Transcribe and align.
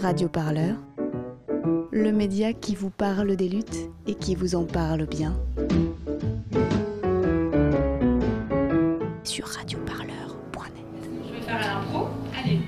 Radio 0.00 0.28
Parleur, 0.28 0.76
le 1.90 2.12
média 2.12 2.52
qui 2.52 2.76
vous 2.76 2.90
parle 2.90 3.34
des 3.34 3.48
luttes 3.48 3.90
et 4.06 4.14
qui 4.14 4.36
vous 4.36 4.54
en 4.54 4.64
parle 4.64 5.06
bien. 5.06 5.36
Sur 9.24 9.46
radioparleur.net. 9.48 10.84
Je 11.26 11.34
vais 11.34 11.40
faire 11.40 11.58
l'intro. 11.58 12.08
Allez. 12.38 12.60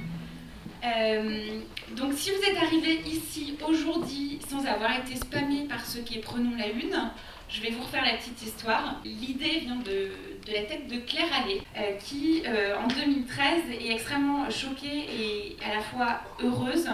Euh, 0.84 1.60
donc 1.96 2.14
si 2.14 2.30
vous 2.30 2.42
êtes 2.42 2.56
arrivé 2.56 3.00
ici 3.06 3.56
aujourd'hui 3.68 4.40
sans 4.48 4.66
avoir 4.66 4.98
été 4.98 5.14
spammé 5.14 5.66
par 5.68 5.86
ceux 5.86 6.00
qui 6.00 6.18
est 6.18 6.22
Prenons 6.22 6.56
la 6.56 6.68
Une, 6.68 7.12
je 7.48 7.62
vais 7.62 7.70
vous 7.70 7.82
refaire 7.82 8.04
la 8.04 8.16
petite 8.16 8.42
histoire. 8.42 9.00
L'idée 9.04 9.60
vient 9.60 9.76
de, 9.76 10.10
la 10.48 10.62
tête 10.62 10.88
de 10.88 10.98
Claire 10.98 11.28
Allais, 11.32 11.60
euh, 11.76 11.96
qui 11.98 12.42
euh, 12.46 12.76
en 12.76 12.86
2013 12.88 13.62
est 13.70 13.92
extrêmement 13.92 14.48
choquée 14.50 15.06
et 15.18 15.56
à 15.64 15.74
la 15.74 15.80
fois 15.80 16.20
heureuse 16.42 16.88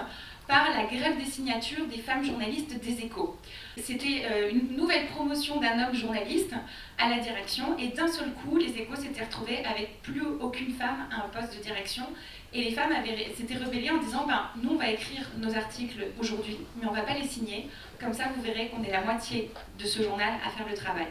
par 0.46 0.68
la 0.70 0.84
grève 0.84 1.18
des 1.18 1.28
signatures 1.28 1.86
des 1.86 1.98
femmes 1.98 2.24
journalistes 2.24 2.78
des 2.80 3.04
échos. 3.04 3.36
C'était 3.76 4.22
euh, 4.30 4.50
une 4.50 4.76
nouvelle 4.76 5.06
promotion 5.06 5.60
d'un 5.60 5.86
homme 5.86 5.94
journaliste 5.94 6.54
à 6.98 7.08
la 7.08 7.18
direction 7.18 7.76
et 7.78 7.88
d'un 7.88 8.06
seul 8.08 8.30
coup, 8.32 8.56
les 8.56 8.70
échos 8.80 8.96
s'étaient 8.96 9.24
retrouvés 9.24 9.64
avec 9.64 10.00
plus 10.02 10.22
aucune 10.40 10.72
femme 10.72 11.08
à 11.10 11.24
un 11.24 11.28
poste 11.28 11.58
de 11.58 11.62
direction 11.62 12.04
et 12.52 12.64
les 12.64 12.70
femmes 12.70 12.92
s'étaient 13.36 13.62
rebellées 13.62 13.90
en 13.90 13.98
disant 13.98 14.24
ben, 14.26 14.48
nous 14.62 14.70
on 14.70 14.76
va 14.76 14.90
écrire 14.90 15.28
nos 15.38 15.54
articles 15.54 16.06
aujourd'hui, 16.20 16.56
mais 16.80 16.86
on 16.86 16.92
ne 16.92 16.96
va 16.96 17.02
pas 17.02 17.14
les 17.14 17.26
signer. 17.26 17.68
Comme 18.00 18.12
ça, 18.12 18.24
vous 18.34 18.42
verrez 18.42 18.68
qu'on 18.68 18.82
est 18.82 18.90
la 18.90 19.02
moitié 19.02 19.50
de 19.78 19.84
ce 19.84 20.02
journal 20.02 20.34
à 20.46 20.50
faire 20.50 20.68
le 20.68 20.76
travail. 20.76 21.06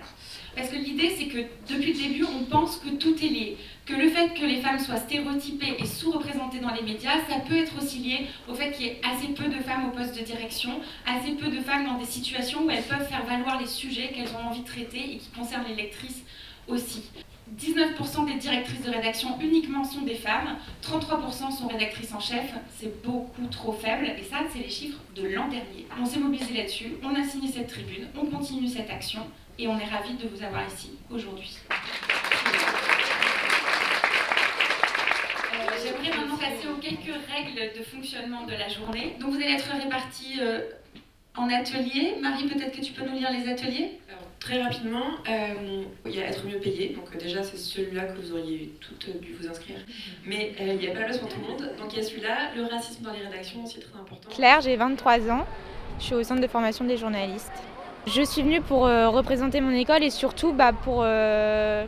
Parce 0.55 0.69
que 0.69 0.75
l'idée, 0.75 1.13
c'est 1.17 1.25
que 1.25 1.39
depuis 1.67 1.93
le 1.93 1.99
début, 1.99 2.25
on 2.25 2.45
pense 2.45 2.77
que 2.77 2.89
tout 2.89 3.15
est 3.23 3.27
lié. 3.27 3.57
Que 3.85 3.93
le 3.93 4.09
fait 4.09 4.33
que 4.33 4.45
les 4.45 4.61
femmes 4.61 4.79
soient 4.79 4.97
stéréotypées 4.97 5.75
et 5.79 5.85
sous-représentées 5.85 6.59
dans 6.59 6.73
les 6.73 6.83
médias, 6.83 7.17
ça 7.27 7.39
peut 7.47 7.57
être 7.57 7.73
aussi 7.81 7.99
lié 7.99 8.27
au 8.47 8.53
fait 8.53 8.71
qu'il 8.71 8.85
y 8.85 8.89
ait 8.89 9.01
assez 9.03 9.27
peu 9.29 9.45
de 9.45 9.61
femmes 9.61 9.89
au 9.89 9.91
poste 9.91 10.17
de 10.17 10.23
direction, 10.23 10.79
assez 11.05 11.31
peu 11.33 11.49
de 11.49 11.59
femmes 11.59 11.85
dans 11.85 11.97
des 11.97 12.05
situations 12.05 12.65
où 12.65 12.69
elles 12.69 12.83
peuvent 12.83 13.07
faire 13.07 13.25
valoir 13.25 13.59
les 13.59 13.67
sujets 13.67 14.11
qu'elles 14.13 14.33
ont 14.35 14.47
envie 14.47 14.61
de 14.61 14.67
traiter 14.67 15.15
et 15.15 15.17
qui 15.17 15.29
concernent 15.29 15.67
les 15.67 15.75
lectrices 15.75 16.23
aussi. 16.67 17.03
19% 17.53 18.25
des 18.25 18.35
directrices 18.35 18.81
de 18.81 18.89
rédaction 18.89 19.39
uniquement 19.39 19.83
sont 19.83 20.01
des 20.01 20.15
femmes, 20.15 20.57
33% 20.81 21.55
sont 21.55 21.67
rédactrices 21.67 22.13
en 22.13 22.19
chef, 22.19 22.53
c'est 22.77 23.03
beaucoup 23.03 23.45
trop 23.47 23.71
faible, 23.71 24.07
et 24.17 24.23
ça, 24.23 24.37
c'est 24.51 24.59
les 24.59 24.69
chiffres 24.69 24.99
de 25.15 25.27
l'an 25.27 25.47
dernier. 25.47 25.85
On 26.01 26.05
s'est 26.05 26.19
mobilisé 26.19 26.53
là-dessus, 26.55 26.93
on 27.03 27.13
a 27.13 27.23
signé 27.23 27.51
cette 27.51 27.67
tribune, 27.67 28.07
on 28.19 28.25
continue 28.25 28.67
cette 28.67 28.89
action, 28.89 29.27
et 29.59 29.67
on 29.67 29.77
est 29.77 29.85
ravis 29.85 30.15
de 30.15 30.27
vous 30.27 30.43
avoir 30.43 30.67
ici 30.67 30.91
aujourd'hui. 31.11 31.57
Euh, 35.53 35.69
j'aimerais 35.83 36.17
maintenant 36.17 36.37
passer 36.37 36.67
aux 36.67 36.77
quelques 36.81 37.15
règles 37.29 37.77
de 37.77 37.83
fonctionnement 37.83 38.45
de 38.45 38.51
la 38.53 38.67
journée. 38.69 39.15
Donc 39.19 39.31
vous 39.31 39.37
allez 39.37 39.53
être 39.53 39.71
répartis 39.71 40.39
euh, 40.41 40.61
en 41.37 41.49
ateliers. 41.49 42.15
Marie, 42.21 42.47
peut-être 42.47 42.75
que 42.75 42.83
tu 42.83 42.91
peux 42.91 43.05
nous 43.05 43.15
lire 43.17 43.31
les 43.31 43.47
ateliers? 43.49 43.99
Très 44.45 44.61
rapidement, 44.61 45.05
euh, 45.27 45.83
il 46.05 46.15
y 46.15 46.21
a 46.21 46.27
être 46.27 46.45
mieux 46.45 46.59
payé. 46.59 46.89
Donc 46.89 47.05
euh, 47.11 47.17
déjà, 47.17 47.41
c'est 47.41 47.57
celui-là 47.57 48.03
que 48.03 48.21
vous 48.21 48.31
auriez 48.31 48.75
toutes 48.79 49.19
dû 49.19 49.33
vous 49.33 49.47
inscrire. 49.47 49.77
Mais 50.23 50.53
euh, 50.61 50.73
il 50.73 50.77
n'y 50.77 50.87
a 50.87 50.91
pas 50.91 50.99
la 50.99 51.05
place 51.05 51.17
pour 51.17 51.29
tout 51.29 51.39
le 51.41 51.47
monde. 51.47 51.71
Donc 51.79 51.91
il 51.93 51.97
y 51.97 51.99
a 51.99 52.03
celui-là. 52.03 52.51
Le 52.55 52.65
racisme 52.65 53.03
dans 53.03 53.11
les 53.11 53.21
rédactions 53.21 53.63
aussi 53.63 53.79
très 53.79 53.97
important. 53.99 54.29
Claire, 54.29 54.61
j'ai 54.61 54.75
23 54.75 55.31
ans. 55.31 55.47
Je 55.97 56.03
suis 56.03 56.13
au 56.13 56.21
centre 56.21 56.41
de 56.41 56.47
formation 56.47 56.85
des 56.85 56.95
journalistes. 56.95 57.51
Je 58.05 58.21
suis 58.21 58.43
venue 58.43 58.61
pour 58.61 58.81
représenter 58.81 59.61
mon 59.61 59.71
école 59.71 60.03
et 60.03 60.11
surtout 60.11 60.53
bah, 60.53 60.73
pour, 60.73 60.97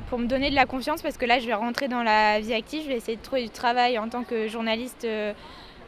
pour 0.09 0.17
me 0.17 0.25
donner 0.25 0.49
de 0.49 0.55
la 0.55 0.66
confiance 0.66 1.03
parce 1.03 1.16
que 1.16 1.27
là, 1.27 1.38
je 1.38 1.45
vais 1.45 1.53
rentrer 1.53 1.88
dans 1.88 2.02
la 2.02 2.39
vie 2.39 2.55
active. 2.55 2.81
Je 2.86 2.88
vais 2.88 2.95
essayer 2.95 3.17
de 3.17 3.21
trouver 3.21 3.44
du 3.44 3.52
travail 3.52 3.99
en 3.99 4.09
tant 4.09 4.23
que 4.23 4.47
journaliste 4.47 5.05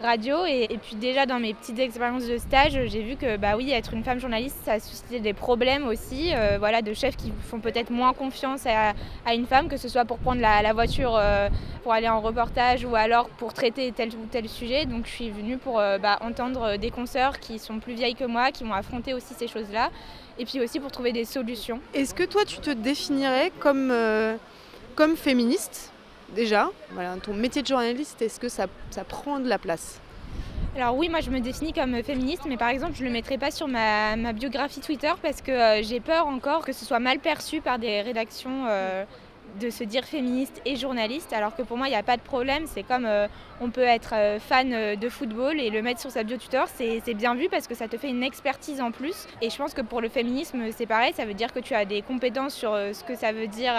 radio. 0.01 0.45
Et, 0.45 0.67
puis 0.81 0.95
déjà 0.95 1.25
dans 1.25 1.39
mes 1.39 1.53
petites 1.53 1.79
expériences 1.79 2.25
de 2.25 2.37
stage, 2.37 2.79
j'ai 2.87 3.01
vu 3.01 3.15
que 3.15 3.37
bah 3.37 3.55
oui, 3.57 3.71
être 3.71 3.93
une 3.93 4.03
femme 4.03 4.19
journaliste, 4.19 4.57
ça 4.65 4.73
a 4.73 4.79
suscité 4.79 5.19
des 5.19 5.33
problèmes 5.33 5.87
aussi, 5.87 6.33
euh, 6.33 6.57
voilà, 6.57 6.81
de 6.81 6.93
chefs 6.93 7.17
qui 7.17 7.31
font 7.49 7.59
peut-être 7.59 7.89
moins 7.89 8.13
confiance 8.13 8.65
à, 8.65 9.33
une 9.33 9.45
femme, 9.45 9.67
que 9.67 9.77
ce 9.77 9.89
soit 9.89 10.05
pour 10.05 10.17
prendre 10.19 10.41
la, 10.41 10.73
voiture 10.73 11.15
euh, 11.15 11.49
pour 11.83 11.93
aller 11.93 12.09
en 12.09 12.21
reportage 12.21 12.85
ou 12.85 12.95
alors 12.95 13.29
pour 13.29 13.53
traiter 13.53 13.91
tel 13.91 14.09
ou 14.09 14.25
tel 14.29 14.47
sujet. 14.47 14.85
Donc 14.85 15.05
je 15.05 15.11
suis 15.11 15.29
venue 15.29 15.57
pour 15.57 15.79
euh, 15.79 15.97
bah, 15.97 16.17
entendre 16.21 16.77
des 16.77 16.91
consoeurs 16.91 17.39
qui 17.39 17.59
sont 17.59 17.79
plus 17.79 17.93
vieilles 17.93 18.15
que 18.15 18.25
moi, 18.25 18.51
qui 18.51 18.63
m'ont 18.63 18.73
affronté 18.73 19.13
aussi 19.13 19.33
ces 19.33 19.47
choses-là, 19.47 19.89
et 20.37 20.45
puis 20.45 20.59
aussi 20.61 20.79
pour 20.79 20.91
trouver 20.91 21.11
des 21.11 21.25
solutions. 21.25 21.79
Est-ce 21.93 22.13
que 22.13 22.23
toi, 22.23 22.45
tu 22.45 22.57
te 22.59 22.69
définirais 22.69 23.51
comme, 23.59 23.93
comme 24.95 25.17
féministe? 25.17 25.91
Déjà 26.35 26.69
voilà, 26.91 27.15
Ton 27.17 27.33
métier 27.33 27.61
de 27.61 27.67
journaliste, 27.67 28.21
est-ce 28.21 28.39
que 28.39 28.49
ça, 28.49 28.67
prend 29.07 29.39
de 29.39 29.47
la 29.47 29.57
place? 29.57 29.99
Alors 30.75 30.95
oui, 30.95 31.09
moi 31.09 31.19
je 31.21 31.29
me 31.31 31.39
définis 31.39 31.73
comme 31.73 32.01
féministe, 32.03 32.43
mais 32.47 32.57
par 32.57 32.69
exemple 32.69 32.93
je 32.95 33.01
ne 33.01 33.07
le 33.07 33.13
mettrai 33.13 33.37
pas 33.37 33.51
sur 33.51 33.67
ma, 33.67 34.15
biographie 34.33 34.79
Twitter 34.81 35.11
parce 35.21 35.41
que 35.41 35.51
euh, 35.51 35.83
j'ai 35.83 35.99
peur 35.99 36.27
encore 36.27 36.63
que 36.63 36.73
ce 36.73 36.85
soit 36.85 36.99
mal 36.99 37.19
perçu 37.19 37.59
par 37.59 37.79
des 37.79 38.01
rédactions 38.01 38.65
euh, 38.67 39.03
de 39.59 39.69
se 39.69 39.83
dire 39.83 40.05
féministe 40.05 40.61
et 40.65 40.75
journaliste, 40.75 41.33
alors 41.33 41.55
que 41.55 41.61
pour 41.61 41.77
moi, 41.77 41.87
il 41.87 41.91
n'y 41.91 41.95
a 41.95 42.03
pas 42.03 42.17
de 42.17 42.21
problème. 42.21 42.63
C'est 42.65 42.83
comme 42.83 43.05
euh, 43.05 43.27
on 43.61 43.69
peut 43.69 43.81
être 43.81 44.13
euh, 44.13 44.39
fan 44.39 44.71
euh, 44.73 44.95
de 44.95 45.09
football 45.09 45.59
et 45.59 45.69
le 45.69 45.81
mettre 45.81 45.99
sur 45.99 46.11
sa 46.11 46.23
bio 46.23 46.37
Twitter, 46.37 46.63
c'est 46.75 47.13
bien 47.13 47.35
vu 47.35 47.49
parce 47.49 47.67
que 47.67 47.75
ça 47.75 47.87
te 47.87 47.97
fait 47.97 48.09
une 48.09 48.23
expertise 48.23 48.81
en 48.81 48.91
plus. 48.91 49.27
Et 49.41 49.49
je 49.49 49.57
pense 49.57 49.73
que 49.73 49.81
pour 49.81 50.01
le 50.01 50.09
féminisme, 50.09 50.63
c'est 50.75 50.85
pareil, 50.85 51.13
ça 51.13 51.25
veut 51.25 51.33
dire 51.33 51.53
que 51.53 51.59
tu 51.59 51.73
as 51.73 51.85
des 51.85 52.01
compétences 52.01 52.53
sur 52.53 52.71
ce 52.71 53.03
que 53.03 53.15
ça 53.15 53.31
veut 53.31 53.47
dire 53.47 53.73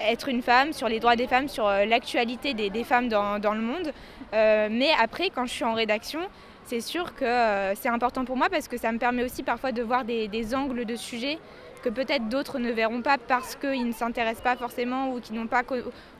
être 0.00 0.28
une 0.28 0.42
femme, 0.42 0.72
sur 0.72 0.88
les 0.88 1.00
droits 1.00 1.16
des 1.16 1.26
femmes, 1.26 1.48
sur 1.48 1.68
l'actualité 1.68 2.54
des, 2.54 2.84
femmes 2.84 3.08
dans, 3.08 3.38
le 3.38 3.60
monde. 3.60 3.92
mais 4.32 4.90
après, 5.00 5.30
quand 5.30 5.46
je 5.46 5.52
suis 5.52 5.64
en 5.64 5.74
rédaction, 5.74 6.20
c'est 6.64 6.80
sûr 6.80 7.14
que 7.14 7.72
c'est 7.74 7.88
important 7.88 8.24
pour 8.24 8.36
moi 8.36 8.48
parce 8.50 8.68
que 8.68 8.76
ça 8.76 8.92
me 8.92 8.98
permet 8.98 9.24
aussi 9.24 9.42
parfois 9.42 9.72
de 9.72 9.82
voir 9.82 10.04
des, 10.04 10.28
des 10.28 10.54
angles 10.54 10.84
de 10.84 10.96
sujets 10.96 11.38
que 11.84 11.90
peut-être 11.90 12.30
d'autres 12.30 12.58
ne 12.58 12.72
verront 12.72 13.02
pas 13.02 13.18
parce 13.18 13.56
qu'ils 13.56 13.86
ne 13.86 13.92
s'intéressent 13.92 14.42
pas 14.42 14.56
forcément 14.56 15.12
ou 15.12 15.20
qui 15.20 15.34
n'ont 15.34 15.46
pas 15.46 15.62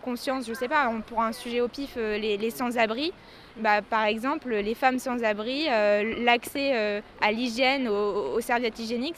conscience, 0.02 0.44
je 0.44 0.50
ne 0.50 0.54
sais 0.54 0.68
pas, 0.68 0.92
pour 1.06 1.22
un 1.22 1.32
sujet 1.32 1.62
au 1.62 1.68
pif, 1.68 1.94
euh, 1.96 2.18
les, 2.18 2.50
sans-abri. 2.50 3.14
Bah, 3.56 3.80
par 3.80 4.04
exemple, 4.04 4.54
les 4.54 4.74
femmes 4.74 4.98
sans-abri, 4.98 5.66
euh, 5.70 6.22
l'accès 6.22 6.72
euh, 6.74 7.00
à 7.22 7.32
l'hygiène, 7.32 7.88
aux, 7.88 8.40
serviettes 8.42 8.78
hygiéniques, 8.78 9.16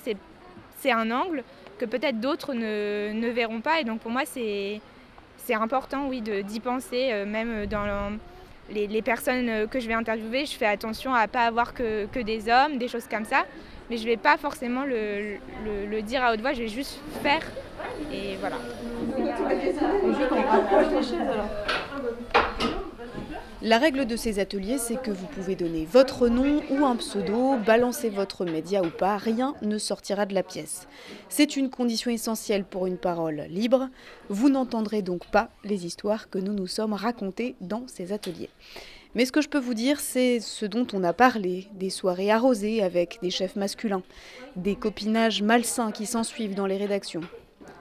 c'est 0.79 0.93
un 0.93 1.11
angle 1.11 1.43
que 1.79 1.85
peut-être 1.85 2.21
d'autres 2.21 2.55
ne, 2.55 3.29
verront 3.31 3.61
pas. 3.61 3.81
Et 3.81 3.85
donc 3.85 3.99
pour 3.99 4.13
moi, 4.13 4.23
c'est 4.25 4.81
important, 5.51 6.07
oui, 6.07 6.21
d'y 6.21 6.61
penser, 6.61 7.25
même 7.27 7.67
dans 7.67 8.13
les, 8.71 9.03
personnes 9.03 9.69
que 9.69 9.81
je 9.81 9.87
vais 9.87 9.95
interviewer, 9.95 10.47
je 10.47 10.57
fais 10.57 10.67
attention 10.67 11.15
à 11.15 11.23
ne 11.23 11.27
pas 11.29 11.47
avoir 11.47 11.73
que, 11.73 12.07
que, 12.07 12.21
des 12.21 12.49
hommes, 12.49 12.79
des 12.79 12.89
choses 12.89 13.07
comme 13.09 13.25
ça 13.25 13.45
mais 13.89 13.97
je 13.97 14.03
ne 14.03 14.09
vais 14.09 14.17
pas 14.17 14.37
forcément 14.37 14.85
le, 14.85 16.01
dire 16.03 16.23
à 16.23 16.33
haute 16.33 16.41
voix, 16.41 16.53
je 16.53 16.63
vais 16.63 16.69
juste 16.69 16.99
faire 17.23 17.43
et 18.13 18.37
voilà. 18.41 18.57
La 23.67 23.79
règle 23.79 24.07
de 24.07 24.15
ces 24.15 24.39
ateliers, 24.39 24.79
c'est 24.79 25.03
que 25.03 25.11
vous 25.11 25.27
pouvez 25.27 25.57
donner 25.57 25.89
votre 25.91 26.29
nom 26.29 26.63
ou 26.71 26.87
un 26.87 26.95
pseudo, 26.95 27.57
balancer 27.57 28.11
votre 28.11 28.45
média 28.45 28.81
ou 28.81 28.91
pas, 28.91 29.17
rien 29.17 29.57
ne 29.61 29.77
sortira 29.77 30.25
de 30.25 30.35
la 30.35 30.45
pièce. 30.45 30.87
C'est 31.29 31.57
une 31.57 31.69
condition 31.69 32.13
essentielle 32.13 32.63
pour 32.63 32.87
une 32.87 32.97
parole 32.97 33.47
libre. 33.49 33.89
Vous 34.29 34.51
n'entendrez 34.51 35.03
donc 35.03 35.27
pas 35.33 35.51
les 35.65 35.85
histoires 35.85 36.31
que 36.31 36.39
nous 36.39 36.53
nous 36.53 36.69
sommes 36.69 36.93
racontées 36.93 37.57
dans 37.61 37.89
ces 37.89 38.13
ateliers. 38.13 38.51
Mais 39.17 39.25
ce 39.25 39.33
que 39.33 39.41
je 39.41 39.49
peux 39.49 39.59
vous 39.59 39.75
dire, 39.75 39.99
c'est 39.99 40.39
ce 40.39 40.65
dont 40.65 40.87
on 40.93 41.03
a 41.03 41.13
parlé, 41.13 41.67
des 41.75 41.91
soirées 41.91 42.31
arrosées 42.31 42.85
avec 42.85 43.19
des 43.21 43.31
chefs 43.31 43.57
masculins, 43.57 44.05
des 44.55 44.77
copinages 44.77 45.43
malsains 45.43 45.91
qui 45.91 46.07
s'ensuivent 46.07 46.55
dans 46.55 46.67
les 46.67 46.77
rédactions, 46.77 47.23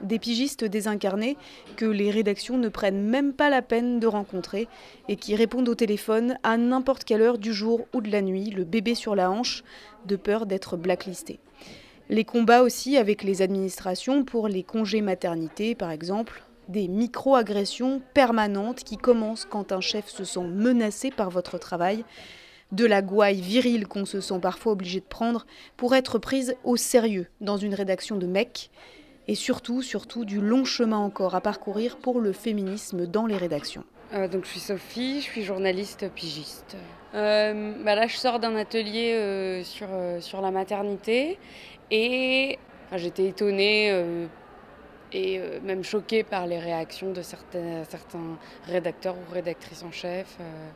des 0.00 0.18
pigistes 0.18 0.64
désincarnés 0.64 1.36
que 1.76 1.86
les 1.86 2.10
rédactions 2.10 2.58
ne 2.58 2.68
prennent 2.68 3.02
même 3.02 3.32
pas 3.32 3.50
la 3.50 3.62
peine 3.62 4.00
de 4.00 4.06
rencontrer 4.06 4.68
et 5.08 5.16
qui 5.16 5.34
répondent 5.34 5.68
au 5.68 5.74
téléphone 5.74 6.38
à 6.42 6.56
n'importe 6.56 7.04
quelle 7.04 7.22
heure 7.22 7.38
du 7.38 7.52
jour 7.52 7.86
ou 7.94 8.00
de 8.00 8.10
la 8.10 8.22
nuit, 8.22 8.50
le 8.50 8.64
bébé 8.64 8.94
sur 8.94 9.14
la 9.14 9.30
hanche, 9.30 9.64
de 10.06 10.16
peur 10.16 10.46
d'être 10.46 10.76
blacklisté. 10.76 11.40
Les 12.08 12.24
combats 12.24 12.62
aussi 12.62 12.96
avec 12.96 13.24
les 13.24 13.42
administrations 13.42 14.24
pour 14.24 14.46
les 14.46 14.62
congés 14.62 15.00
maternité, 15.00 15.74
par 15.74 15.90
exemple, 15.90 16.44
des 16.68 16.88
micro-agressions 16.88 18.00
permanentes 18.14 18.84
qui 18.84 18.96
commencent 18.96 19.44
quand 19.44 19.72
un 19.72 19.80
chef 19.80 20.08
se 20.08 20.24
sent 20.24 20.44
menacé 20.44 21.10
par 21.10 21.30
votre 21.30 21.58
travail, 21.58 22.04
de 22.72 22.84
la 22.84 23.02
gouaille 23.02 23.40
virile 23.40 23.86
qu'on 23.86 24.04
se 24.04 24.20
sent 24.20 24.40
parfois 24.40 24.72
obligé 24.72 25.00
de 25.00 25.04
prendre 25.04 25.46
pour 25.76 25.94
être 25.94 26.18
prise 26.18 26.56
au 26.64 26.76
sérieux 26.76 27.28
dans 27.40 27.56
une 27.56 27.74
rédaction 27.74 28.16
de 28.16 28.26
mecs, 28.26 28.70
et 29.28 29.34
surtout, 29.34 29.82
surtout, 29.82 30.24
du 30.24 30.40
long 30.40 30.64
chemin 30.64 30.98
encore 30.98 31.34
à 31.34 31.40
parcourir 31.40 31.96
pour 31.96 32.20
le 32.20 32.32
féminisme 32.32 33.06
dans 33.06 33.26
les 33.26 33.36
rédactions. 33.36 33.84
Euh, 34.14 34.28
donc 34.28 34.44
je 34.44 34.50
suis 34.50 34.60
Sophie, 34.60 35.20
je 35.20 35.24
suis 35.24 35.42
journaliste 35.42 36.08
pigiste. 36.14 36.76
Euh, 37.14 37.72
bah 37.84 37.94
là 37.94 38.06
je 38.06 38.16
sors 38.16 38.38
d'un 38.38 38.54
atelier 38.56 39.12
euh, 39.14 39.64
sur, 39.64 39.88
sur 40.20 40.40
la 40.40 40.50
maternité 40.50 41.38
et 41.90 42.58
j'étais 42.92 43.26
étonnée 43.26 44.28
et 45.12 45.38
euh, 45.38 45.60
même 45.62 45.84
choquée 45.84 46.22
par 46.22 46.46
les 46.46 46.58
réactions 46.58 47.12
de 47.12 47.22
certains, 47.22 47.84
certains 47.88 48.38
rédacteurs 48.66 49.14
ou 49.14 49.32
rédactrices 49.32 49.82
en 49.82 49.92
chef. 49.92 50.36
Euh, 50.40 50.68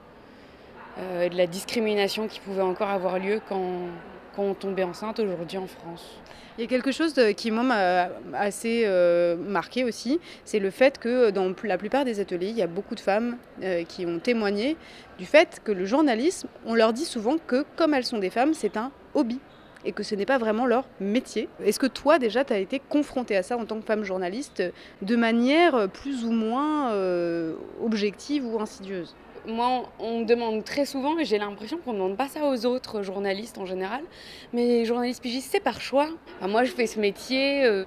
euh, 0.98 1.28
de 1.28 1.36
la 1.36 1.46
discrimination 1.46 2.26
qui 2.26 2.40
pouvait 2.40 2.62
encore 2.62 2.88
avoir 2.88 3.18
lieu 3.18 3.40
quand, 3.48 3.86
quand 4.34 4.42
on 4.42 4.54
tombait 4.54 4.84
enceinte 4.84 5.18
aujourd'hui 5.20 5.58
en 5.58 5.66
France. 5.66 6.20
Il 6.58 6.62
y 6.62 6.64
a 6.64 6.68
quelque 6.68 6.92
chose 6.92 7.14
qui 7.36 7.50
m'a 7.50 8.10
assez 8.34 8.82
euh, 8.84 9.36
marqué 9.36 9.84
aussi, 9.84 10.20
c'est 10.44 10.58
le 10.58 10.70
fait 10.70 10.98
que 10.98 11.30
dans 11.30 11.54
la 11.64 11.78
plupart 11.78 12.04
des 12.04 12.20
ateliers, 12.20 12.48
il 12.48 12.56
y 12.56 12.62
a 12.62 12.66
beaucoup 12.66 12.94
de 12.94 13.00
femmes 13.00 13.36
euh, 13.62 13.84
qui 13.84 14.04
ont 14.04 14.18
témoigné 14.18 14.76
du 15.18 15.24
fait 15.24 15.60
que 15.64 15.72
le 15.72 15.86
journalisme, 15.86 16.48
on 16.66 16.74
leur 16.74 16.92
dit 16.92 17.06
souvent 17.06 17.36
que 17.46 17.64
comme 17.76 17.94
elles 17.94 18.04
sont 18.04 18.18
des 18.18 18.30
femmes, 18.30 18.52
c'est 18.52 18.76
un 18.76 18.90
hobby 19.14 19.38
et 19.84 19.92
que 19.92 20.02
ce 20.02 20.14
n'est 20.14 20.26
pas 20.26 20.36
vraiment 20.36 20.66
leur 20.66 20.84
métier. 21.00 21.48
Est-ce 21.64 21.78
que 21.78 21.86
toi 21.86 22.18
déjà 22.18 22.44
tu 22.44 22.52
as 22.52 22.58
été 22.58 22.78
confrontée 22.78 23.36
à 23.36 23.42
ça 23.42 23.56
en 23.56 23.64
tant 23.64 23.80
que 23.80 23.86
femme 23.86 24.04
journaliste 24.04 24.62
de 25.00 25.16
manière 25.16 25.88
plus 25.88 26.24
ou 26.24 26.32
moins 26.32 26.92
euh, 26.92 27.54
objective 27.82 28.44
ou 28.44 28.60
insidieuse? 28.60 29.14
Moi, 29.46 29.84
on 29.98 30.20
me 30.20 30.24
demande 30.24 30.64
très 30.64 30.84
souvent, 30.84 31.18
et 31.18 31.24
j'ai 31.24 31.38
l'impression 31.38 31.78
qu'on 31.78 31.92
ne 31.92 31.98
demande 31.98 32.16
pas 32.16 32.28
ça 32.28 32.44
aux 32.44 32.66
autres 32.66 33.02
journalistes 33.02 33.58
en 33.58 33.66
général, 33.66 34.02
mais 34.52 34.66
les 34.66 34.84
journalistes 34.84 35.22
pigistes, 35.22 35.50
c'est 35.50 35.60
par 35.60 35.80
choix. 35.80 36.08
moi, 36.42 36.64
je 36.64 36.72
fais 36.72 36.86
ce 36.86 36.98
métier 36.98 37.64
euh, 37.64 37.84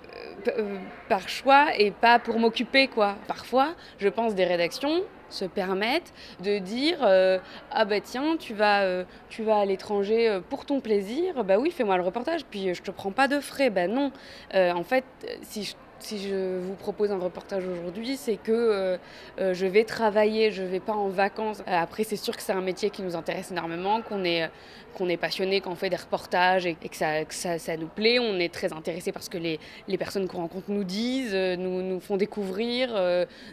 euh, 0.48 0.78
par 1.10 1.28
choix 1.30 1.76
et 1.78 1.92
pas 1.92 2.20
pour 2.20 2.40
m'occuper, 2.40 2.88
quoi. 2.88 3.16
Parfois, 3.28 3.74
je 4.00 4.10
pense 4.10 4.36
des 4.36 4.46
rédactions 4.46 5.02
se 5.30 5.46
permettent 5.46 6.14
de 6.44 6.60
dire 6.60 7.00
euh, 7.02 7.40
ah 7.72 7.86
bah 7.86 8.00
tiens 8.00 8.38
tu 8.38 8.54
vas 8.54 9.04
tu 9.30 9.42
vas 9.42 9.62
à 9.62 9.66
l'étranger 9.66 10.40
pour 10.48 10.64
ton 10.64 10.80
plaisir 10.80 11.44
bah 11.44 11.58
oui 11.58 11.72
fais-moi 11.72 11.98
le 11.98 12.04
reportage 12.04 12.46
puis 12.46 12.76
je 12.76 12.84
te 12.84 12.92
prends 12.92 13.10
pas 13.10 13.28
de 13.28 13.40
frais 13.40 13.72
bah 13.72 13.88
non 13.88 14.12
en 14.54 14.84
fait 14.84 15.06
si 15.42 15.64
je 15.64 15.74
si 16.04 16.20
je 16.20 16.60
vous 16.60 16.74
propose 16.74 17.12
un 17.12 17.18
reportage 17.18 17.64
aujourd'hui, 17.66 18.18
c'est 18.18 18.36
que 18.36 18.52
euh, 18.52 18.98
euh, 19.40 19.54
je 19.54 19.66
vais 19.66 19.86
travailler, 19.86 20.52
je 20.52 20.62
ne 20.62 20.68
vais 20.68 20.80
pas 20.80 20.94
en 20.94 21.08
vacances. 21.08 21.62
Euh, 21.62 21.82
après, 21.82 22.04
c'est 22.04 22.18
sûr 22.18 22.36
que 22.36 22.44
c'est 22.44 22.52
un 22.52 22.62
métier 22.62 22.90
qui 22.90 23.02
nous 23.02 23.16
intéresse 23.16 23.52
énormément, 23.52 24.02
qu'on 24.02 24.24
est, 24.26 24.50
qu'on 24.96 25.08
est 25.08 25.18
passionné, 25.18 25.62
qu'on 25.62 25.76
fait 25.76 25.90
des 25.90 25.96
reportages 25.96 26.66
et, 26.66 26.76
que, 26.76 26.96
ça, 26.96 27.58
ça, 27.58 27.78
nous 27.78 27.88
plaît. 27.88 28.20
On 28.20 28.38
est 28.38 28.54
très 28.54 28.74
intéressé 28.74 29.12
parce 29.12 29.30
que 29.30 29.38
les, 29.38 29.60
les 29.88 29.98
personnes 29.98 30.28
qu'on 30.28 30.40
rencontre 30.40 30.70
nous 30.70 30.84
disent, 30.84 31.34
nous, 31.34 31.82
nous 31.82 32.00
font 32.00 32.18
découvrir, 32.18 32.90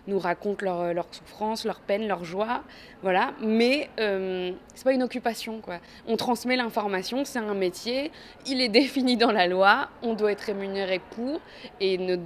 nous 0.06 0.19
racontent 0.19 0.64
leurs 0.64 0.93
leur 0.93 1.06
souffrances, 1.12 1.64
leurs 1.64 1.81
peines, 1.81 2.06
leurs 2.08 2.25
joies. 2.25 2.62
Voilà. 3.03 3.32
Mais 3.41 3.88
ce 3.96 4.53
c'est 4.75 4.85
pas 4.85 4.93
une 4.93 5.03
occupation. 5.03 5.61
Quoi. 5.61 5.79
On 6.06 6.17
transmet 6.17 6.56
l'information, 6.56 7.25
c'est 7.25 7.38
un 7.38 7.55
métier, 7.55 8.11
il 8.46 8.61
est 8.61 8.69
défini 8.69 9.17
dans 9.17 9.32
la 9.32 9.46
loi, 9.46 9.88
on 10.03 10.14
doit 10.14 10.32
être 10.32 10.43
rémunéré 10.43 11.00
pour 11.11 11.41
et 11.81 11.99
ne 11.99 12.17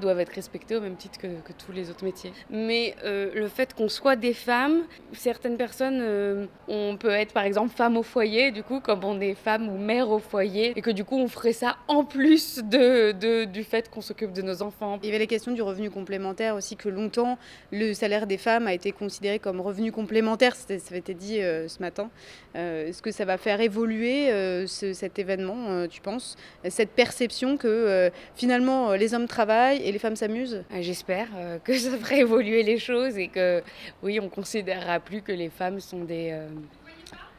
doivent 0.00 0.20
être 0.20 0.34
respectés 0.34 0.76
au 0.76 0.80
même 0.80 0.96
titre 0.96 1.20
que, 1.20 1.52
tous 1.52 1.72
les 1.72 1.90
autres 1.90 2.04
métiers. 2.04 2.32
Mais 2.50 2.94
euh, 3.04 3.30
le 3.34 3.48
fait 3.48 3.74
qu'on 3.74 3.88
soit 3.88 4.16
des 4.16 4.34
femmes, 4.34 4.82
certaines 5.12 5.56
personnes, 5.56 5.98
euh, 6.00 6.46
on 6.68 6.96
peut 6.96 7.10
être 7.10 7.32
par 7.32 7.44
exemple 7.44 7.74
femme 7.74 7.96
au 7.96 8.02
foyer, 8.02 8.50
du 8.50 8.62
coup, 8.62 8.80
comme 8.80 9.04
on 9.04 9.20
est 9.20 9.34
femme 9.34 9.68
ou 9.68 9.78
mère 9.78 10.10
au 10.10 10.18
foyer, 10.18 10.72
et 10.76 10.82
que 10.82 10.90
du 10.90 11.04
coup 11.04 11.16
on 11.16 11.28
ferait 11.28 11.52
ça 11.52 11.76
en 11.88 12.04
plus 12.04 12.62
de, 12.64 13.44
du 13.44 13.64
fait 13.64 13.90
qu'on 13.90 14.00
s'occupe 14.00 14.32
de 14.32 14.42
nos 14.42 14.62
enfants. 14.62 14.98
Il 15.02 15.06
y 15.06 15.08
avait 15.10 15.18
la 15.18 15.26
question 15.26 15.52
du 15.52 15.62
revenu 15.62 15.90
complémentaire 15.90 16.54
aussi, 16.54 16.76
que 16.76 16.88
longtemps 16.88 17.38
le 17.72 17.94
salaire 17.94 18.26
des 18.26 18.38
femmes 18.38 18.66
a 18.66 18.74
été 18.74 18.92
considéré 18.92 19.38
comme 19.38 19.60
revenu 19.60 19.92
complémentaire, 19.92 20.54
ça 20.56 20.74
avait 20.90 20.98
été 20.98 21.14
dit 21.14 21.40
euh, 21.40 21.68
ce 21.68 21.80
matin. 21.80 22.10
Est-ce 22.54 23.02
que 23.02 23.10
ça 23.10 23.24
va 23.24 23.36
faire 23.36 23.60
évoluer 23.60 24.28
cet 24.68 25.18
événement, 25.18 25.88
tu 25.88 26.00
penses? 26.00 26.36
Cette 26.68 26.90
perception 26.90 27.56
que 27.56 28.10
finalement 28.36 28.92
les 28.92 29.12
hommes 29.12 29.26
travaillent 29.26 29.53
et 29.74 29.92
les 29.92 29.98
femmes 29.98 30.16
s'amusent? 30.16 30.64
Ah, 30.70 30.80
J'espère 30.80 31.28
euh, 31.36 31.58
que 31.58 31.76
ça 31.76 31.96
fera 31.98 32.16
évoluer 32.16 32.62
les 32.62 32.78
choses 32.78 33.16
et 33.18 33.28
que 33.28 33.62
oui, 34.02 34.20
on 34.20 34.28
considérera 34.28 35.00
plus 35.00 35.22
que 35.22 35.32
les 35.32 35.50
femmes 35.50 35.80
sont 35.80 36.04
des 36.04 36.30
euh, 36.32 36.48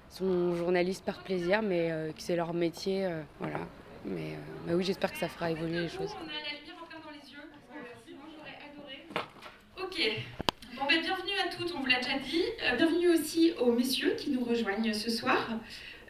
sont 0.10 0.56
journalistes 0.56 1.04
par 1.04 1.20
plaisir, 1.24 1.62
mais 1.62 1.92
euh, 1.92 2.12
que 2.12 2.22
c'est 2.22 2.36
leur 2.36 2.54
métier, 2.54 3.08
voilà. 3.40 3.60
Mais 4.06 4.36
bah 4.68 4.74
oui, 4.76 4.84
j'espère 4.84 5.12
que 5.12 5.18
ça 5.18 5.28
fera 5.28 5.50
évoluer 5.52 5.82
les 5.82 5.90
choses. 5.90 6.16
On 6.22 6.28
a 6.28 6.32
la 6.32 6.60
lumière 6.60 6.76
encore 6.82 7.02
dans 7.04 7.12
les 7.12 7.32
yeux, 7.32 7.40
j'aurais 8.08 8.58
adoré. 8.72 9.04
Ok. 9.84 10.24
Bon, 10.78 10.86
ben, 10.88 11.02
bienvenue 11.02 11.38
à 11.44 11.50
toutes, 11.50 11.74
on 11.76 11.80
vous 11.80 11.86
l'a 11.88 11.98
déjà 11.98 12.20
dit. 12.20 12.44
bienvenue 12.78 13.10
aussi 13.10 13.54
aux 13.60 13.72
messieurs 13.72 14.16
qui 14.18 14.30
nous 14.30 14.44
rejoignent 14.44 14.94
ce 14.94 15.10
soir. 15.10 15.50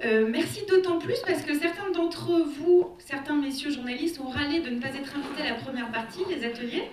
Euh, 0.03 0.27
merci 0.29 0.65
d'autant 0.67 0.99
plus 0.99 1.17
parce 1.25 1.41
que 1.41 1.57
certains 1.57 1.89
d'entre 1.91 2.31
vous, 2.59 2.89
certains 2.99 3.35
messieurs 3.35 3.71
journalistes, 3.71 4.19
ont 4.19 4.29
râlé 4.29 4.59
de 4.59 4.69
ne 4.69 4.81
pas 4.81 4.89
être 4.89 5.15
invités 5.15 5.43
à 5.43 5.51
la 5.51 5.55
première 5.55 5.89
partie, 5.91 6.19
les 6.29 6.43
ateliers. 6.43 6.83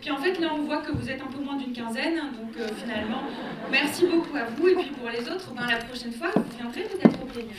Puis 0.00 0.10
en 0.10 0.16
fait, 0.16 0.38
là, 0.38 0.50
on 0.54 0.62
voit 0.62 0.78
que 0.78 0.92
vous 0.92 1.10
êtes 1.10 1.20
un 1.20 1.26
peu 1.26 1.42
moins 1.42 1.56
d'une 1.56 1.72
quinzaine. 1.72 2.16
Donc 2.16 2.56
euh, 2.58 2.68
finalement, 2.82 3.22
merci 3.70 4.06
beaucoup 4.06 4.36
à 4.36 4.44
vous. 4.44 4.68
Et 4.68 4.74
puis 4.74 4.90
pour 4.90 5.08
les 5.08 5.20
autres, 5.20 5.52
ben, 5.54 5.66
la 5.66 5.76
prochaine 5.76 6.12
fois, 6.12 6.30
vous 6.34 6.56
viendrez 6.56 6.82
peut-être 6.82 7.22
au 7.22 7.26
plénière. 7.26 7.54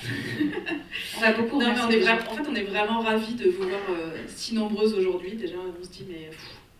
on 1.19 1.23
a 1.23 1.31
beaucoup 1.33 1.59
non, 1.59 1.67
mais 1.73 1.81
on 1.81 1.89
est 1.89 2.09
En 2.09 2.35
fait, 2.35 2.49
on 2.49 2.55
est 2.55 2.63
vraiment 2.63 3.01
ravis 3.01 3.35
de 3.35 3.49
vous 3.49 3.63
voir 3.63 3.81
euh, 3.89 4.17
si 4.27 4.55
nombreuses 4.55 4.93
aujourd'hui. 4.93 5.33
Déjà, 5.33 5.55
on 5.57 5.83
se 5.83 5.89
dit, 5.89 6.05
mais 6.09 6.29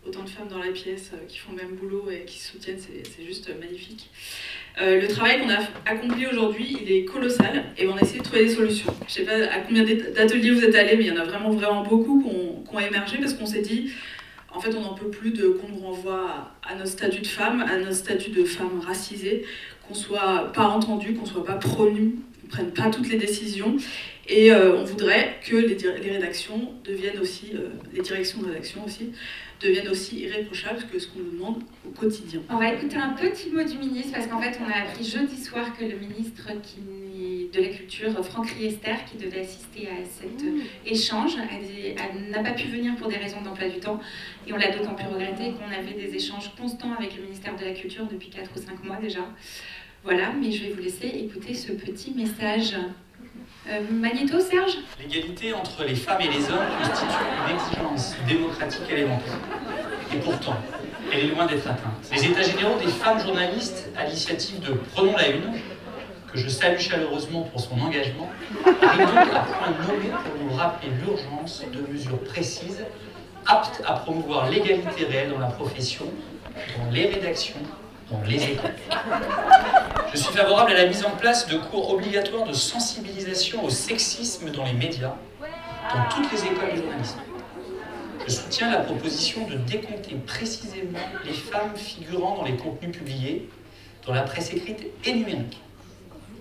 autant 0.06 0.22
de 0.22 0.28
femmes 0.28 0.48
dans 0.48 0.58
la 0.58 0.72
pièce 0.72 1.12
qui 1.28 1.38
font 1.38 1.52
le 1.52 1.58
même 1.58 1.76
boulot 1.76 2.10
et 2.10 2.24
qui 2.24 2.38
se 2.38 2.52
soutiennent, 2.52 2.78
c'est 2.78 3.24
juste 3.24 3.50
magnifique. 3.60 4.10
Euh, 4.80 5.00
le 5.00 5.08
travail 5.08 5.40
qu'on 5.40 5.50
a 5.50 5.58
accompli 5.84 6.26
aujourd'hui, 6.26 6.78
il 6.80 6.90
est 6.90 7.04
colossal 7.04 7.64
et 7.76 7.86
on 7.86 7.96
a 7.96 8.00
essayé 8.00 8.20
de 8.20 8.24
trouver 8.24 8.44
des 8.46 8.54
solutions. 8.54 8.92
Je 9.00 9.04
ne 9.04 9.10
sais 9.10 9.24
pas 9.24 9.52
à 9.52 9.60
combien 9.60 9.84
d'ateliers 9.84 10.50
vous 10.50 10.64
êtes 10.64 10.74
allés, 10.74 10.96
mais 10.96 11.04
il 11.04 11.08
y 11.08 11.12
en 11.12 11.20
a 11.20 11.24
vraiment, 11.24 11.50
vraiment 11.50 11.82
beaucoup 11.82 12.22
qui 12.22 12.74
ont, 12.74 12.80
émergé 12.80 13.18
parce 13.18 13.34
qu'on 13.34 13.46
s'est 13.46 13.60
dit, 13.60 13.92
en 14.52 14.60
fait, 14.60 14.74
on 14.74 14.80
n'en 14.80 14.94
peut 14.94 15.10
plus 15.10 15.30
de 15.30 15.48
qu'on 15.48 15.68
nous 15.68 15.80
renvoie 15.80 16.52
à, 16.66 16.74
notre 16.74 16.90
statut 16.90 17.20
de 17.20 17.26
femme, 17.26 17.60
à 17.60 17.76
notre 17.76 17.94
statut 17.94 18.30
de 18.30 18.44
femme 18.44 18.80
racisée, 18.80 19.44
qu'on 19.86 19.94
soit 19.94 20.50
pas 20.54 20.64
entendu, 20.64 21.14
qu'on 21.14 21.26
soit 21.26 21.44
pas 21.44 21.56
promu, 21.56 22.16
qu'on 22.52 22.70
prenne 22.70 22.72
pas 22.72 22.90
toutes 22.90 23.08
les 23.08 23.18
décisions. 23.18 23.76
Et 24.28 24.52
euh, 24.52 24.76
on 24.76 24.84
voudrait 24.84 25.40
que 25.44 25.56
les, 25.56 25.74
les 25.74 26.10
rédactions 26.12 26.72
deviennent 26.84 27.18
aussi, 27.18 27.50
euh, 27.54 27.68
les 27.92 28.02
directions 28.02 28.40
de 28.40 28.46
rédaction 28.46 28.84
aussi, 28.84 29.12
deviennent 29.60 29.88
aussi 29.88 30.20
irréprochables 30.20 30.84
que 30.92 30.98
ce 30.98 31.08
qu'on 31.08 31.20
nous 31.20 31.30
demande 31.32 31.62
au 31.86 31.90
quotidien. 31.90 32.40
On 32.48 32.58
va 32.58 32.72
écouter 32.72 32.96
un 32.96 33.10
petit 33.10 33.50
mot 33.50 33.62
du 33.62 33.78
ministre 33.78 34.12
parce 34.12 34.26
qu'en 34.26 34.40
fait 34.40 34.58
on 34.60 34.70
a 34.70 34.84
appris 34.84 35.04
jeudi 35.04 35.42
soir 35.42 35.76
que 35.76 35.84
le 35.84 35.96
ministre 35.96 36.48
de 37.52 37.60
la 37.60 37.68
Culture, 37.68 38.24
Franck 38.24 38.50
Riester, 38.50 38.96
qui 39.10 39.24
devait 39.24 39.40
assister 39.40 39.88
à 39.88 40.04
cet 40.04 40.42
mmh. 40.42 40.60
échange, 40.86 41.36
n'a 42.30 42.42
pas 42.42 42.52
pu 42.52 42.68
venir 42.68 42.96
pour 42.96 43.08
des 43.08 43.16
raisons 43.16 43.40
d'emploi 43.42 43.68
du 43.68 43.78
temps 43.78 44.00
et 44.46 44.52
on 44.52 44.56
l'a 44.56 44.70
d'autant 44.70 44.94
plus 44.94 45.06
regretté 45.06 45.52
qu'on 45.52 45.70
avait 45.70 45.94
des 45.94 46.14
échanges 46.14 46.50
constants 46.56 46.92
avec 46.98 47.16
le 47.16 47.22
ministère 47.22 47.56
de 47.56 47.64
la 47.64 47.72
Culture 47.72 48.06
depuis 48.06 48.30
4 48.30 48.50
ou 48.56 48.58
5 48.58 48.84
mois 48.84 48.96
déjà. 48.96 49.20
Voilà, 50.04 50.32
mais 50.32 50.50
je 50.50 50.64
vais 50.64 50.72
vous 50.72 50.82
laisser 50.82 51.06
écouter 51.06 51.54
ce 51.54 51.72
petit 51.72 52.12
message. 52.12 52.74
Euh, 53.68 54.40
Serge? 54.40 54.78
L'égalité 55.00 55.54
entre 55.54 55.84
les 55.84 55.94
femmes 55.94 56.20
et 56.20 56.26
les 56.26 56.44
hommes 56.50 56.66
constitue 56.82 57.22
une 57.48 57.54
exigence 57.54 58.16
démocratique 58.26 58.90
élémentaire. 58.90 59.38
Et 60.12 60.18
pourtant, 60.18 60.56
elle 61.12 61.26
est 61.26 61.28
loin 61.28 61.46
d'être 61.46 61.68
atteinte. 61.68 62.10
Les 62.12 62.26
états 62.26 62.42
généraux 62.42 62.76
des 62.80 62.90
femmes 62.90 63.20
journalistes, 63.20 63.90
à 63.96 64.04
l'initiative 64.04 64.58
de 64.60 64.72
Prenons 64.92 65.16
la 65.16 65.28
Une, 65.28 65.52
que 66.32 66.38
je 66.38 66.48
salue 66.48 66.80
chaleureusement 66.80 67.42
pour 67.42 67.60
son 67.60 67.78
engagement, 67.80 68.28
arrivent 68.82 69.06
donc 69.06 69.34
à 69.34 69.40
point 69.40 69.70
nommé 69.86 70.08
pour 70.10 70.44
nous 70.44 70.52
rappeler 70.54 70.90
l'urgence 71.04 71.62
de 71.72 71.92
mesures 71.92 72.18
précises, 72.24 72.84
aptes 73.46 73.80
à 73.86 73.92
promouvoir 73.92 74.50
l'égalité 74.50 75.04
réelle 75.04 75.30
dans 75.30 75.38
la 75.38 75.46
profession, 75.46 76.06
dans 76.78 76.90
les 76.90 77.06
rédactions, 77.06 77.60
dans 78.10 78.20
les 78.22 78.42
écoles. 78.42 78.74
Je 80.12 80.18
suis 80.18 80.32
favorable 80.32 80.72
à 80.72 80.74
la 80.74 80.86
mise 80.86 81.04
en 81.04 81.10
place 81.10 81.46
de 81.48 81.56
cours 81.56 81.94
obligatoires 81.94 82.46
de 82.46 82.52
sensibilisation 82.52 83.64
au 83.64 83.70
sexisme 83.70 84.50
dans 84.50 84.64
les 84.64 84.74
médias, 84.74 85.14
dans 85.40 86.14
toutes 86.14 86.30
les 86.32 86.44
écoles 86.44 86.72
de 86.72 86.82
journalisme. 86.82 87.18
Je 88.26 88.32
soutiens 88.32 88.70
la 88.70 88.80
proposition 88.80 89.46
de 89.46 89.56
décompter 89.56 90.14
précisément 90.26 90.98
les 91.24 91.32
femmes 91.32 91.74
figurant 91.74 92.36
dans 92.36 92.44
les 92.44 92.56
contenus 92.56 92.96
publiés, 92.96 93.48
dans 94.06 94.14
la 94.14 94.22
presse 94.22 94.52
écrite 94.52 94.86
et 95.04 95.12
numérique. 95.14 95.60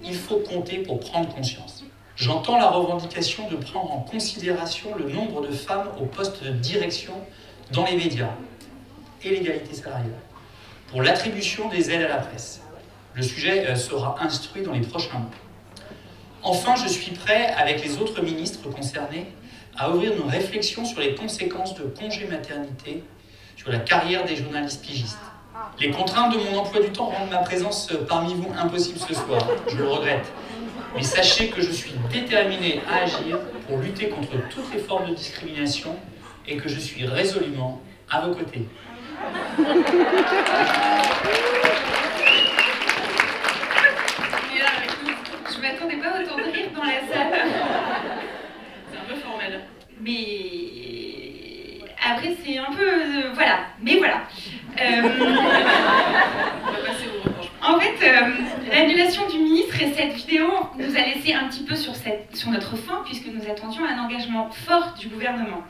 Il 0.04 0.16
faut 0.16 0.38
compter 0.38 0.80
pour 0.80 1.00
prendre 1.00 1.34
conscience. 1.34 1.84
J'entends 2.16 2.58
la 2.58 2.70
revendication 2.70 3.50
de 3.50 3.56
prendre 3.56 3.92
en 3.92 4.02
considération 4.02 4.96
le 4.96 5.10
nombre 5.10 5.42
de 5.42 5.52
femmes 5.52 5.90
au 6.00 6.06
poste 6.06 6.44
de 6.44 6.52
direction 6.52 7.14
dans 7.72 7.86
les 7.86 7.96
médias 7.96 8.32
et 9.24 9.30
l'égalité 9.30 9.74
salariale 9.74 10.12
pour 10.92 11.02
l'attribution 11.02 11.70
des 11.70 11.90
aides 11.90 12.04
à 12.04 12.10
la 12.10 12.18
presse. 12.18 12.62
Le 13.16 13.24
sujet 13.24 13.66
euh, 13.68 13.76
sera 13.76 14.18
instruit 14.22 14.62
dans 14.62 14.74
les 14.74 14.82
prochains 14.82 15.20
mois. 15.20 15.30
Enfin, 16.44 16.76
je 16.76 16.88
suis 16.88 17.12
prêt, 17.12 17.48
avec 17.58 17.84
les 17.84 17.98
autres 17.98 18.22
ministres 18.22 18.70
concernés, 18.70 19.28
à 19.78 19.90
ouvrir 19.90 20.14
une 20.14 20.30
réflexion 20.30 20.84
sur 20.84 21.00
les 21.00 21.16
conséquences 21.16 21.76
de 21.76 21.84
congé 21.84 22.28
maternité 22.28 23.04
sur 23.56 23.72
la 23.72 23.80
carrière 23.80 24.26
des 24.26 24.36
journalistes 24.36 24.84
pigistes. 24.84 25.18
Les 25.80 25.92
contraintes 25.92 26.34
de 26.34 26.40
mon 26.40 26.58
emploi 26.58 26.82
du 26.82 26.92
temps 26.92 27.06
rendent 27.06 27.30
ma 27.30 27.38
présence 27.38 27.90
euh, 27.92 28.06
parmi 28.08 28.34
vous 28.34 28.52
impossible 28.58 29.00
ce 29.00 29.14
soir, 29.14 29.48
je 29.68 29.78
le 29.78 29.88
regrette. 29.88 30.26
Mais 30.96 31.04
sachez 31.04 31.48
que 31.50 31.62
je 31.62 31.72
suis 31.72 31.94
déterminé 32.12 32.82
à 32.90 33.04
agir 33.04 33.40
pour 33.68 33.78
lutter 33.78 34.10
contre 34.10 34.32
toutes 34.50 34.74
les 34.74 34.80
formes 34.80 35.10
de 35.10 35.16
discrimination 35.16 35.96
et 36.46 36.58
que 36.58 36.68
je 36.68 36.80
suis 36.80 37.06
résolument 37.06 37.82
à 38.10 38.28
vos 38.28 38.36
côtés. 38.36 38.68
Pas 46.02 46.20
autant 46.20 46.38
de 46.38 46.44
rire 46.52 46.70
dans 46.76 46.84
la 46.84 47.00
salle. 47.14 47.34
C'est 48.92 48.98
un 48.98 49.04
peu 49.08 49.16
formel. 49.22 49.62
Mais 50.00 50.18
après, 52.04 52.36
c'est 52.44 52.58
un 52.58 52.72
peu. 52.76 52.84
euh, 52.84 53.32
voilà. 53.34 53.60
Mais 53.82 53.98
voilà. 53.98 54.22
Euh, 54.80 55.02
On 56.68 56.72
va 56.72 56.78
passer 56.88 57.08
au. 57.08 57.22
En 57.64 57.80
fait, 57.80 58.08
euh, 58.08 58.32
l'annulation 58.72 59.28
du 59.28 59.38
ministre 59.38 59.82
et 59.82 59.94
cette 59.94 60.14
vidéo 60.14 60.48
nous 60.78 60.96
a 60.96 61.02
laissé 61.02 61.34
un 61.34 61.48
petit 61.48 61.64
peu 61.64 61.76
sur, 61.76 61.94
notre 62.50 62.76
faim 62.78 63.02
puisque 63.06 63.28
nous 63.28 63.50
attendions 63.50 63.86
un 63.86 64.00
engagement 64.00 64.50
fort 64.50 64.96
du 65.00 65.08
gouvernement. 65.08 65.64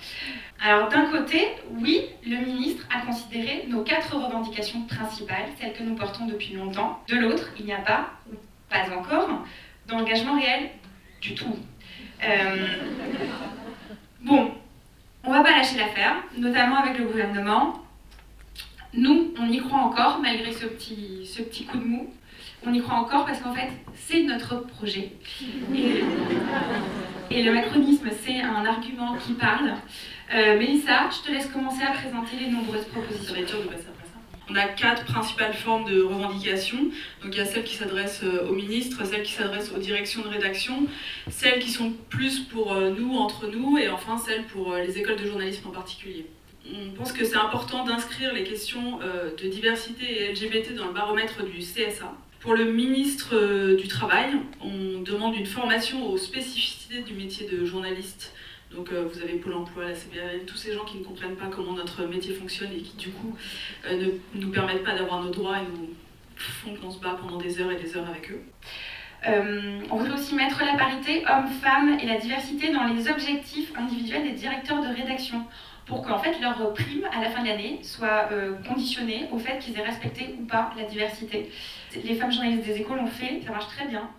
Alors 0.64 0.90
d'un 0.90 1.06
côté, 1.06 1.48
oui, 1.72 2.04
le 2.26 2.38
ministre 2.38 2.88
a 2.96 3.06
considéré 3.06 3.66
nos 3.68 3.84
quatre 3.84 4.16
revendications 4.16 4.82
principales, 4.84 5.48
celles 5.60 5.74
que 5.74 5.84
nous 5.84 5.96
portons 5.96 6.28
depuis 6.28 6.54
longtemps. 6.54 7.02
De 7.08 7.18
l'autre, 7.18 7.50
il 7.60 7.66
n'y 7.66 7.74
a 7.74 7.82
pas, 7.82 8.12
ou 8.32 8.36
pas 8.70 8.96
encore, 8.96 9.44
d'engagement 9.88 10.40
réel 10.40 10.70
du 11.20 11.34
tout. 11.34 11.56
Euh, 12.24 12.68
bon, 14.22 14.52
on 15.24 15.32
va 15.32 15.42
pas 15.42 15.52
lâcher 15.52 15.78
l'affaire, 15.78 16.18
notamment 16.38 16.78
avec 16.78 17.00
le 17.00 17.06
gouvernement. 17.06 17.80
Nous, 18.94 19.34
on 19.40 19.50
y 19.50 19.58
croit 19.60 19.80
encore, 19.80 20.20
malgré 20.22 20.52
ce 20.52 20.66
petit 20.68 21.66
coup 21.66 21.78
de 21.78 21.86
mou. 21.86 22.14
On 22.66 22.74
y 22.74 22.82
croit 22.82 22.96
encore 22.96 23.26
parce 23.26 23.40
qu'en 23.40 23.54
fait, 23.54 23.70
c'est 23.96 24.24
notre 24.24 24.68
projet. 24.68 25.12
Et, 27.32 27.44
le 27.44 27.54
macronisme, 27.54 28.10
c'est 28.24 28.42
un 28.42 28.66
argument 28.66 29.16
qui 29.16 29.34
parle. 29.34 29.74
Euh, 30.34 30.58
Mélissa, 30.60 31.10
je 31.10 31.28
te 31.28 31.32
laisse 31.32 31.48
commencer 31.48 31.84
à 31.84 31.92
présenter 31.92 32.38
les 32.40 32.52
nombreuses 32.52 32.86
propositions. 32.86 33.36
On 34.52 34.56
a 34.56 34.68
quatre 34.68 35.06
principales 35.06 35.54
formes 35.54 35.90
de 35.90 36.02
revendications. 36.02 36.90
Donc 37.24 37.34
il 37.34 37.38
y 37.38 37.40
a 37.40 37.46
celles 37.46 37.64
qui 37.64 37.76
s'adressent 37.76 38.24
euh, 38.24 38.50
aux 38.50 38.54
ministres, 38.54 39.06
celles 39.06 39.24
qui 39.24 39.32
s'adressent 39.32 39.72
aux 39.72 39.80
directions 39.80 40.24
de 40.24 40.28
rédaction, 40.28 40.88
celles 41.30 41.60
qui 41.60 41.70
sont 41.70 41.94
plus 42.10 42.40
pour 42.40 42.74
euh, 42.74 42.90
nous, 42.90 43.16
entre 43.16 43.48
nous, 43.48 43.78
et 43.78 43.88
enfin 43.88 44.18
celles 44.18 44.44
pour 44.46 44.74
euh, 44.74 44.82
les 44.82 44.98
écoles 44.98 45.16
de 45.16 45.26
journalisme 45.26 45.70
en 45.70 45.72
particulier. 45.72 46.26
On 46.70 46.92
pense 46.92 47.14
que 47.14 47.24
c'est 47.24 47.38
important 47.38 47.86
d'inscrire 47.86 48.34
les 48.34 48.44
questions 48.44 49.00
de 49.00 49.48
diversité 49.48 50.06
et 50.06 50.32
LGBT 50.32 50.76
dans 50.76 50.86
le 50.86 50.94
baromètre 50.94 51.44
du 51.44 51.58
CSA. 51.58 52.14
Pour 52.42 52.56
le 52.56 52.66
ministre 52.66 53.36
euh, 53.36 53.76
du 53.76 53.88
Travail, 53.88 54.32
on 54.62 55.02
demande 55.02 55.36
une 55.36 55.46
formation 55.46 56.10
aux 56.10 56.18
spécificités 56.18 57.04
du 57.04 57.14
métier 57.14 57.48
de 57.48 57.64
journaliste. 57.64 58.34
Donc 58.72 58.92
euh, 58.92 59.08
vous 59.08 59.22
avez 59.22 59.34
Pôle 59.34 59.54
emploi, 59.54 59.86
la 59.86 59.94
CBRN, 59.94 60.44
tous 60.48 60.58
ces 60.58 60.74
gens 60.74 60.84
qui 60.84 60.98
ne 60.98 61.04
comprennent 61.04 61.36
pas 61.36 61.50
comment 61.56 61.74
notre 61.74 62.04
métier 62.08 62.34
fonctionne 62.34 62.72
et 62.72 62.82
qui 62.82 62.98
du 62.98 63.10
coup 63.10 63.36
euh, 63.86 64.08
ne 64.36 64.42
nous 64.42 64.50
permettent 64.50 64.84
pas 64.84 64.96
d'avoir 64.96 65.22
nos 65.22 65.30
droits 65.30 65.58
et 65.60 65.66
nous 65.78 65.90
font 66.36 66.74
qu'on 66.74 66.90
se 66.90 67.00
bat 67.00 67.16
pendant 67.22 67.38
des 67.38 67.62
heures 67.62 67.72
et 67.72 67.76
des 67.76 67.96
heures 67.96 68.10
avec 68.10 68.32
eux. 68.32 68.42
On 69.92 69.98
voudrait 69.98 70.20
aussi 70.20 70.34
mettre 70.34 70.64
la 70.66 70.76
parité 70.80 71.24
homme-femme 71.30 72.00
et 72.02 72.08
la 72.08 72.18
diversité 72.18 72.72
dans 72.72 72.86
les 72.86 73.08
objectifs 73.08 73.72
individuels 73.78 74.24
des 74.24 74.32
directeurs 74.32 74.82
de 74.82 74.88
rédaction 74.88 75.46
pour 75.86 76.02
qu'en 76.04 76.20
fait 76.20 76.40
leur 76.40 76.74
prime 76.74 77.08
à 77.16 77.22
la 77.22 77.30
fin 77.30 77.42
de 77.42 77.48
l'année 77.48 77.80
soit 77.84 78.30
euh, 78.32 78.54
conditionnée 78.68 79.28
au 79.32 79.38
fait 79.38 79.60
qu'ils 79.60 79.78
aient 79.78 79.84
respecté 79.84 80.36
ou 80.40 80.46
pas 80.46 80.72
la 80.78 80.84
diversité. 80.84 81.52
Les 82.04 82.16
femmes 82.16 82.32
journalistes 82.32 82.66
des 82.66 82.82
écoles 82.82 82.98
l'ont 82.98 83.08
fait, 83.08 83.42
ça 83.46 83.52
marche 83.52 83.68
très 83.68 83.88
bien. 83.88 84.10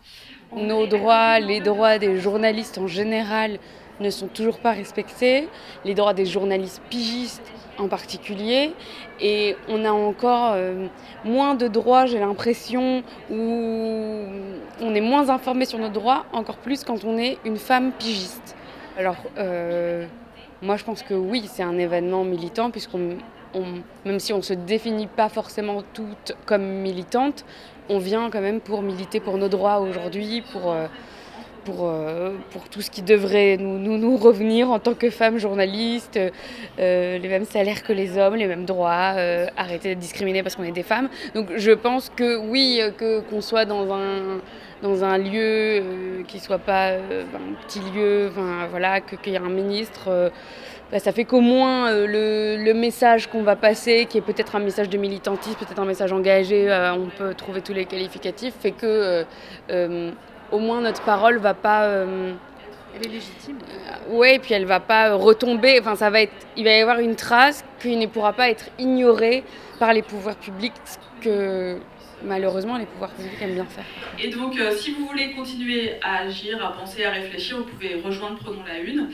On 0.50 0.64
Nos 0.64 0.86
droits, 0.86 1.38
les 1.38 1.60
droits 1.60 1.98
des 1.98 2.18
journalistes 2.18 2.78
en 2.78 2.86
général 2.86 3.58
ne 4.00 4.10
sont 4.10 4.28
toujours 4.28 4.58
pas 4.58 4.72
respectés, 4.72 5.48
les 5.84 5.94
droits 5.94 6.14
des 6.14 6.26
journalistes 6.26 6.82
pigistes 6.90 7.52
en 7.78 7.88
particulier, 7.88 8.72
et 9.20 9.56
on 9.68 9.84
a 9.84 9.92
encore 9.92 10.52
euh, 10.54 10.88
moins 11.24 11.54
de 11.54 11.68
droits, 11.68 12.04
j'ai 12.06 12.18
l'impression, 12.18 13.02
où 13.30 14.26
on 14.80 14.94
est 14.94 15.00
moins 15.00 15.30
informé 15.30 15.64
sur 15.64 15.78
nos 15.78 15.88
droits, 15.88 16.26
encore 16.32 16.58
plus 16.58 16.84
quand 16.84 17.04
on 17.04 17.16
est 17.16 17.38
une 17.44 17.56
femme 17.56 17.92
pigiste. 17.92 18.56
Alors, 18.98 19.16
euh, 19.38 20.06
moi 20.62 20.76
je 20.76 20.84
pense 20.84 21.02
que 21.02 21.14
oui, 21.14 21.48
c'est 21.52 21.62
un 21.62 21.78
événement 21.78 22.24
militant, 22.24 22.70
puisqu'on, 22.70 23.18
on- 23.54 23.82
même 24.04 24.20
si 24.20 24.32
on 24.32 24.38
ne 24.38 24.42
se 24.42 24.54
définit 24.54 25.06
pas 25.06 25.28
forcément 25.28 25.82
toutes 25.94 26.34
comme 26.46 26.62
militantes, 26.62 27.44
on 27.88 27.98
vient 27.98 28.30
quand 28.30 28.40
même 28.40 28.60
pour 28.60 28.80
militer 28.82 29.20
pour 29.20 29.38
nos 29.38 29.48
droits 29.48 29.80
aujourd'hui, 29.80 30.42
pour, 30.52 30.72
euh, 30.72 30.86
pour, 31.64 31.88
euh, 31.88 32.32
pour 32.50 32.68
tout 32.68 32.80
ce 32.80 32.90
qui 32.90 33.02
devrait 33.02 33.56
nous, 33.58 33.78
nous, 33.78 34.16
revenir 34.16 34.70
en 34.70 34.78
tant 34.78 34.94
que 34.94 35.10
femmes 35.10 35.38
journalistes, 35.38 36.18
euh, 36.78 37.18
les 37.18 37.28
mêmes 37.28 37.44
salaires 37.44 37.82
que 37.82 37.92
les 37.92 38.18
hommes, 38.18 38.36
les 38.36 38.46
mêmes 38.46 38.64
droits, 38.64 39.14
euh, 39.16 39.46
arrêter 39.56 39.90
d'être 39.90 39.98
discriminés 39.98 40.42
parce 40.42 40.56
qu'on 40.56 40.64
est 40.64 40.72
des 40.72 40.82
femmes. 40.82 41.08
Donc 41.34 41.48
je 41.56 41.72
pense 41.72 42.10
que 42.14 42.36
oui, 42.36 42.80
que, 42.98 43.20
qu'on 43.20 43.40
soit 43.40 43.64
dans 43.64 43.92
un, 43.92 44.40
dans 44.82 45.04
un 45.04 45.18
lieu 45.18 46.24
qui 46.28 46.40
soit 46.40 46.58
pas 46.58 46.90
euh, 46.90 47.24
un 47.34 47.66
petit 47.66 47.80
lieu, 47.94 48.30
voilà, 48.70 49.00
qu'il 49.00 49.32
y 49.32 49.36
ait 49.36 49.38
un 49.38 49.48
ministre. 49.48 50.30
bah, 50.90 50.98
ça 50.98 51.12
fait 51.12 51.24
qu'au 51.24 51.40
moins 51.40 51.92
le, 51.92 52.56
le 52.56 52.74
message 52.74 53.28
qu'on 53.28 53.42
va 53.42 53.56
passer, 53.56 54.06
qui 54.06 54.18
est 54.18 54.22
peut-être 54.22 54.56
un 54.56 54.60
message 54.60 54.88
de 54.88 54.98
militantisme, 54.98 55.56
peut-être 55.58 55.80
un 55.80 55.84
message 55.84 56.12
engagé, 56.12 56.68
on 56.94 57.08
peut 57.16 57.34
trouver 57.34 57.60
tous 57.60 57.72
les 57.74 57.84
qualificatifs, 57.84 58.54
fait 58.60 58.72
que 58.72 59.24
au 60.52 60.58
moins 60.58 60.80
notre 60.80 61.02
parole 61.02 61.38
va 61.38 61.54
pas. 61.54 61.84
euh, 61.84 62.32
Elle 62.94 63.06
est 63.06 63.10
légitime. 63.10 63.58
ouais, 64.10 64.38
puis 64.38 64.54
elle 64.54 64.66
va 64.66 64.80
pas 64.80 65.14
retomber. 65.14 65.78
Enfin, 65.80 65.96
ça 65.96 66.10
va 66.10 66.20
être, 66.22 66.32
il 66.56 66.64
va 66.64 66.70
y 66.70 66.80
avoir 66.80 66.98
une 67.00 67.16
trace 67.16 67.64
qui 67.80 67.96
ne 67.96 68.06
pourra 68.06 68.32
pas 68.32 68.48
être 68.50 68.66
ignorée 68.78 69.42
par 69.78 69.92
les 69.92 70.02
pouvoirs 70.02 70.36
publics, 70.36 70.72
ce 70.84 70.96
que 71.24 71.78
malheureusement 72.24 72.76
les 72.78 72.86
pouvoirs 72.86 73.10
publics 73.10 73.40
aiment 73.42 73.54
bien 73.54 73.64
faire. 73.66 73.84
Et 74.22 74.28
donc, 74.30 74.56
euh, 74.58 74.70
si 74.76 74.92
vous 74.92 75.06
voulez 75.06 75.32
continuer 75.32 75.94
à 76.02 76.18
agir, 76.20 76.64
à 76.64 76.72
penser, 76.72 77.04
à 77.04 77.10
réfléchir, 77.10 77.56
vous 77.58 77.64
pouvez 77.64 78.00
rejoindre 78.04 78.38
Prenons 78.38 78.62
la 78.66 78.78
Une. 78.78 79.10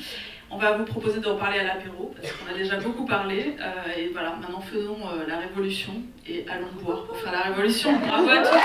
On 0.51 0.57
va 0.57 0.73
vous 0.79 0.85
proposer 0.85 1.21
d'en 1.21 1.37
parler 1.37 1.59
à 1.59 1.63
l'apéro, 1.65 2.15
parce 2.21 2.33
qu'on 2.33 2.51
a 2.55 2.57
déjà 2.57 2.77
beaucoup 2.79 3.05
parlé. 3.05 3.55
euh, 3.61 3.99
et 3.99 4.09
voilà, 4.15 4.31
maintenant 4.41 4.61
faisons 4.63 4.97
euh, 5.13 5.27
la 5.29 5.37
révolution 5.39 5.93
et 6.27 6.47
allons 6.51 6.69
boire 6.83 7.05
pour 7.05 7.17
faire 7.19 7.33
la 7.33 7.41
révolution. 7.43 7.93
Bravo 7.99 8.29
à 8.31 8.37
tous 8.39 8.59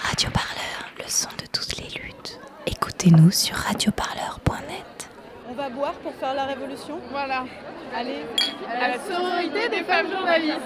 Radio 0.00 0.30
Parleur, 0.30 0.90
le 0.98 1.04
son 1.08 1.28
de 1.40 1.46
toutes 1.52 1.76
les 1.78 1.88
luttes. 2.00 2.40
Écoutez-nous 3.06 3.30
sur 3.30 3.54
radioparleur.net. 3.54 5.08
On 5.48 5.52
va 5.52 5.68
boire 5.68 5.92
pour 6.02 6.12
faire 6.14 6.34
la 6.34 6.44
révolution? 6.46 6.98
Voilà. 7.12 7.44
Allez, 7.94 8.26
à 8.82 8.88
la 8.88 8.98
sororité 8.98 9.68
des 9.68 9.84
femmes 9.84 10.10
journalistes. 10.10 10.56